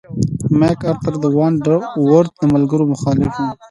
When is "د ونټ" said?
1.23-1.63